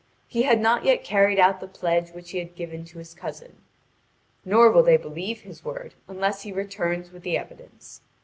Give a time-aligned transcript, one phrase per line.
[0.25, 3.57] He had not yet carried out the pledge which he had given to his cousin;
[4.43, 8.01] nor will they believe his word unless he returns with the evidence.